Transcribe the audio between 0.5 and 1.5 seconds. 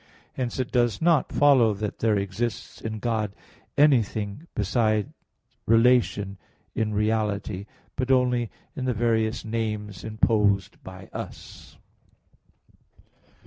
it does not